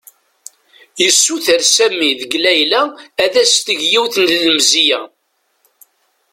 [1.01, 2.81] Yessuter Sami deg Layla
[3.23, 5.01] ad as-d-teg yiwet n lemzeyya.